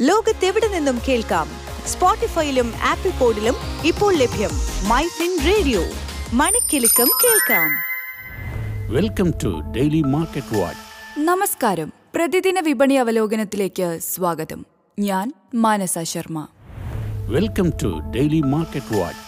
[0.00, 1.48] ലോകത്തെവിടെ നിന്നും കേൾക്കാം?
[1.86, 3.54] സ്പോട്ടിഫൈയിലും ആപ്പിൾ പോഡിലും
[3.86, 4.50] ഇപ്പോൾ ലഭ്യം
[4.88, 5.82] മൈ ഫിൻ റേഡിയോ.
[6.32, 7.70] മണിക്കെലക്കം കേൾക്കാം.
[8.94, 11.20] Welcome to daily market watch.
[11.20, 11.92] നമസ്കാരം.
[12.14, 14.66] പ്രതിദിന വിപണി അവലോകനത്തിലേക്ക് സ്വാഗതം.
[14.98, 16.46] ഞാൻ Manasa Sharma.
[17.30, 19.22] Welcome to daily market watch.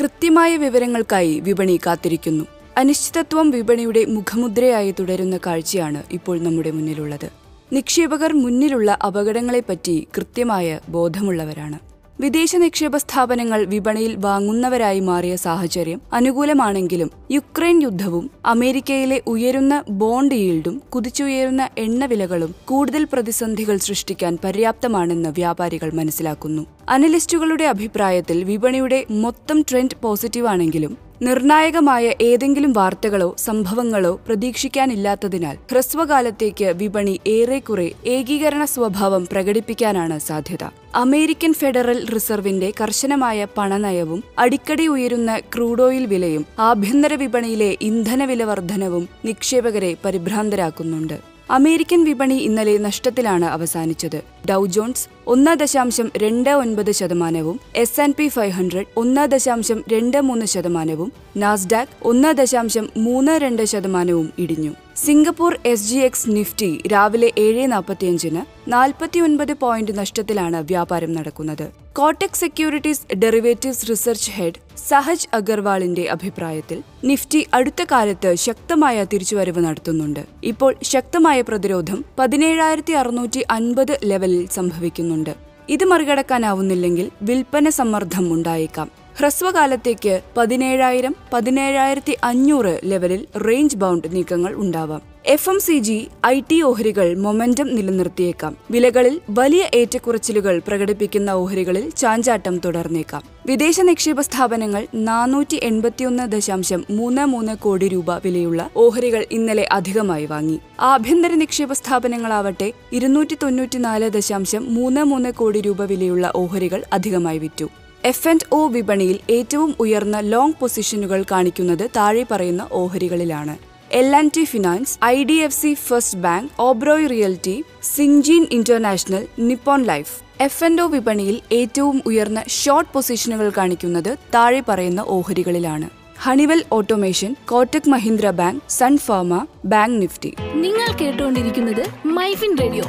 [0.00, 2.44] കൃത്യമായ വിവരങ്ങൾക്കായി വിപണി കാത്തിരിക്കുന്നു.
[2.76, 7.41] അനിശ്ചിതത്വം വിപണിയുടെ മുഖമുദ്രയായി തുടരുന്ന കാഴ്ചയാണ് ഇപ്പോൾ നമ്മുടെ മുന്നിലുള്ളത്.
[7.72, 11.78] നിക്ഷേപകർ മുന്നിലുള്ള അപകടങ്ങളെപ്പറ്റി കൃത്യമായ ബോധമുള്ളവരാണ്.
[12.20, 21.68] വിദേശ നിക്ഷേപ സ്ഥാപനങ്ങൾ വിപണിയിൽ വാങ്ങുന്നവരായി മാറിയ സാഹചര്യം അനുകൂലമാണെങ്കിലും യുക്രൈൻ യുദ്ധവും അമേരിക്കയിലെ ഉയരുന്ന ബോണ്ട് ഈൽഡും കുതിച്ചുയരുന്ന
[21.78, 26.66] എണ്ണവിലകളും കൂടുതൽ പ്രതിസന്ധികൾ സൃഷ്ടിക്കാൻ പര്യാപ്തമാണെന്ന് വ്യാപാരികൾ മനസ്സിലാക്കുന്നു.
[26.88, 38.64] അനലിസ്റ്റുകളുടെ അഭിപ്രായത്തിൽ വിപണിയുടെ മൊത്തം ട്രെൻഡ് പോസിറ്റീവാണെങ്കിലും നിർണായകമായ ഏതെങ്കിലും വാർത്തകളോ സംഭവങ്ങളോ പ്രതീക്ഷിക്കാനില്ലാത്തതിനാൽ ഹ്രസ്വകാലത്തേക്ക് വിപണി ഏറെക്കുറെ ഏകീകരണ
[38.64, 40.64] സ്വഭാവം പ്രകടിപ്പിക്കാനാണ് സാധ്യത.
[40.94, 49.96] അമേരിക്കൻ ഫെഡറൽ റിസർവിന്റെ കർശനമായ പണനയവും അടിക്കടി ഉയരുന്ന ക്രൂഡ് ഓയിൽ വിലയും ആഭ്യന്തര വിപണിയിലെ ഇന്ധനവില വർധനവും നിക്ഷേപകരെ
[50.04, 51.31] പരിഭ്രാന്തരാക്കുന്നുണ്ട്.
[51.50, 54.22] അമേരിക്കൻ വിപണി ഇന്നലെ നഷ്ടത്തിലാണ് അവസാനിച്ചത്.
[54.50, 60.20] ഡൗ ജോൺസ് ഒന്ന് ദശാംശം രണ്ട് ഒൻപത് ശതമാനവും S and P five hundred ഒന്ന് ദശാംശം രണ്ട്
[60.20, 64.74] മൂന്ന് ശതമാനവും നാസ്ഡാക് ഒന്ന് ദശാംശം മൂന്ന് രണ്ട് ശതമാനവും ഇടിഞ്ഞു.
[64.96, 71.64] Singapore S G X Nifty രാവിലെ ഏഴ് നാൽപ്പത്തിയഞ്ചിന് നാൽപ്പത്തിയൊൻപത് പോയിന്റ് നഷ്ടത്തിലാണ് വ്യാപാരം നടക്കുന്നത്.
[71.92, 80.20] Kotak securities derivatives research head Sahaj അഗർവാളിന്റെ അഭിപ്രായത്തിൽ നിഫ്റ്റി അടുത്ത കാലത്ത് ശക്തമായ തിരിച്ചുവരവ് നടത്തുന്നുണ്ട്.
[80.42, 85.34] ഇപ്പോൾ ശക്തമായ പ്രതിരോധം പതിനേഴായിരത്തി അറുന്നൂറ്റി അൻപത് ലെവലിൽ സംഭവിക്കുന്നുണ്ട്.
[85.68, 89.01] ഇത് മറികടക്കാനാവുന്നില്ലെങ്കിൽ വിൽപ്പന സമ്മർദ്ദം ഉണ്ടായേക്കാം.
[89.18, 95.02] ഹ്രസ്വകാലത്തേക്ക് പതിനേഴായിരം പതിനേഴായിരത്തി അഞ്ഞൂറ് ലെവലിൽ റേഞ്ച് ബൗണ്ട് നീക്കങ്ങൾ ഉണ്ടാവാം.
[95.26, 98.56] F M C G I T ഓഹരികൾ മൊമെന്റം നിലനിർത്തിയേക്കാം.
[98.70, 103.22] വിലകളിൽ വലിയ ഏറ്റക്കുറച്ചിലുകൾ പ്രകടിപ്പിക്കുന്ന ഓഹരികളിൽ ചാഞ്ചാട്ടം തുടർന്നേക്കാം.
[103.46, 110.58] വിദേശ നിക്ഷേപ സ്ഥാപനങ്ങൾ നാനൂറ്റി എൺപത്തിയൊന്ന് ദശാംശം മൂന്ന് മൂന്ന് കോടി രൂപ വിലയുള്ള ഓഹരികൾ ഇന്നലെ അധികമായി വാങ്ങി.
[110.80, 117.68] ആഭ്യന്തര നിക്ഷേപ സ്ഥാപനങ്ങളാവട്ടെ ഇരുന്നൂറ്റി തൊണ്ണൂറ്റിനാല് ദശാംശം മൂന്ന് മൂന്ന് കോടി രൂപ വിലയുള്ള ഓഹരികൾ അധികമായി വിറ്റു.
[118.04, 123.54] എഫ് ആൻഡ് ഒ വിപണിയിൽ ഏറ്റവും ഉയർന്ന ലോങ് പൊസിഷനുകൾ കാണിക്കുന്നത് താഴെ പറയുന്ന ഓഹരികളിലാണ്.
[123.92, 129.82] L and T finance I D F C first bank Oberoi realty Syngene international Nippon
[129.82, 135.88] life F and O വിപണിയിൽ ഏറ്റവും ഉയർന്ന ഷോർട്ട് പൊസിഷനുകൾ കാണിക്കുന്നത് താഴെ പറയുന്ന ഓഹരികളിലാണ്.
[136.18, 142.84] Honeywell automation Kotak Mahindra bank Sun Pharma bank Nifty നിങ്ങൾ കേട്ടുകൊണ്ടിരിക്കുന്നത് മൈഫിൻ റേഡിയോ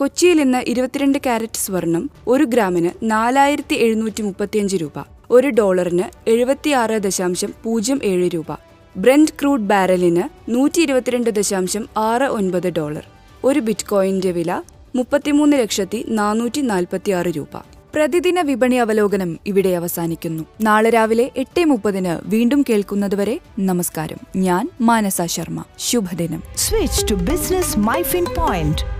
[0.00, 4.92] കൊച്ചിയിൽ ഇന്ന് ഇരുപത്തിരണ്ട് കാരറ്റ് സ്വർണം ഒരു ഗ്രാമിന് നാലായിരത്തി എഴുന്നൂറ്റി മുപ്പത്തിയഞ്ച് രൂപ
[5.30, 8.46] ഒരു ഡോളറിന് എഴുപത്തിയാറ് ദശാംശം പൂജ്യം ഏഴ് രൂപ
[8.96, 13.04] ബ്രെൻഡ് ക്രൂഡ് ബാരലിന് നൂറ്റി ഇരുപത്തിരണ്ട് ദശാംശം ആറ് ഒൻപത് ഡോളർ
[13.44, 14.62] ഒരു ബിറ്റ്കോയിന്റെ വില
[14.96, 17.62] മുപ്പത്തിമൂന്ന് ലക്ഷത്തി നാനൂറ്റി നാൽപ്പത്തി ആറ് രൂപ.
[17.94, 20.44] പ്രതിദിന വിപണി അവലോകനം ഇവിടെ അവസാനിക്കുന്നു.
[20.60, 24.18] നാളെ രാവിലെ എട്ട് മുപ്പതിന് വീണ്ടും കേൾക്കുന്നതുവരെ നമസ്കാരം.
[24.36, 25.64] ഞാൻ മാനസ ശർമ്മ.
[25.78, 26.42] ശുഭദിനം.
[26.56, 28.99] Switch to business MyFin Point.